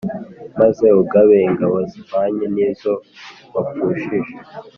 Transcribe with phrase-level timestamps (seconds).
[0.59, 2.93] maze ugabe ingabo zihwanye n izo
[3.53, 4.33] wapfushije